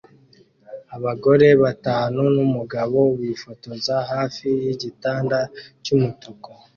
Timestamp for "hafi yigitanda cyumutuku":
4.11-6.49